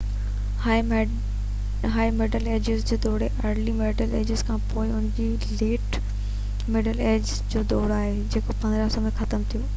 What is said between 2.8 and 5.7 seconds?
جو دور early middle ages کان پوءِ آهيو ۽ ان کان پوءِ